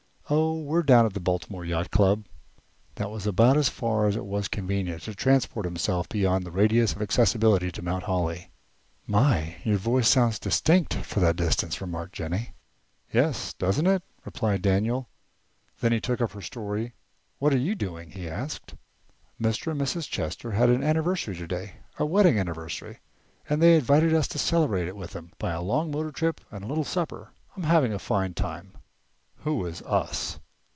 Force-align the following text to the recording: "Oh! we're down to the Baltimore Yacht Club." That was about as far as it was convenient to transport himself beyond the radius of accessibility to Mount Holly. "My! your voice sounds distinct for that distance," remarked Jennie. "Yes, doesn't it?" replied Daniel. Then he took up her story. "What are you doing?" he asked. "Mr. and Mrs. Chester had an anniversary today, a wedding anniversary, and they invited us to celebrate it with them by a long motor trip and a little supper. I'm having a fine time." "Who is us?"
"Oh! 0.33 0.57
we're 0.61 0.81
down 0.83 1.03
to 1.05 1.09
the 1.13 1.19
Baltimore 1.19 1.65
Yacht 1.65 1.91
Club." 1.91 2.25
That 2.95 3.11
was 3.11 3.27
about 3.27 3.57
as 3.57 3.67
far 3.67 4.07
as 4.07 4.15
it 4.15 4.23
was 4.23 4.47
convenient 4.47 5.01
to 5.01 5.13
transport 5.13 5.65
himself 5.65 6.07
beyond 6.07 6.45
the 6.45 6.51
radius 6.51 6.93
of 6.95 7.01
accessibility 7.01 7.69
to 7.69 7.81
Mount 7.81 8.03
Holly. 8.03 8.49
"My! 9.05 9.57
your 9.65 9.75
voice 9.77 10.07
sounds 10.07 10.39
distinct 10.39 10.93
for 10.93 11.19
that 11.19 11.35
distance," 11.35 11.81
remarked 11.81 12.13
Jennie. 12.15 12.53
"Yes, 13.11 13.51
doesn't 13.55 13.87
it?" 13.87 14.03
replied 14.23 14.61
Daniel. 14.61 15.09
Then 15.81 15.91
he 15.91 15.99
took 15.99 16.21
up 16.21 16.31
her 16.31 16.41
story. 16.41 16.93
"What 17.39 17.53
are 17.53 17.57
you 17.57 17.75
doing?" 17.75 18.11
he 18.11 18.29
asked. 18.29 18.73
"Mr. 19.37 19.71
and 19.71 19.81
Mrs. 19.81 20.09
Chester 20.09 20.51
had 20.51 20.69
an 20.69 20.81
anniversary 20.81 21.35
today, 21.35 21.73
a 21.99 22.05
wedding 22.05 22.39
anniversary, 22.39 22.99
and 23.49 23.61
they 23.61 23.75
invited 23.75 24.13
us 24.13 24.29
to 24.29 24.39
celebrate 24.39 24.87
it 24.87 24.95
with 24.95 25.11
them 25.11 25.33
by 25.39 25.51
a 25.51 25.61
long 25.61 25.91
motor 25.91 26.11
trip 26.11 26.39
and 26.51 26.63
a 26.63 26.67
little 26.67 26.85
supper. 26.85 27.33
I'm 27.57 27.63
having 27.63 27.91
a 27.91 27.99
fine 27.99 28.33
time." 28.33 28.77
"Who 29.43 29.65
is 29.65 29.81
us?" 29.87 30.39